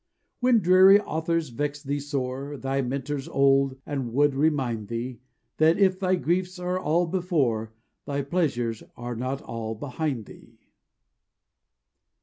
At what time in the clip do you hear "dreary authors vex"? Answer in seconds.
0.61-1.83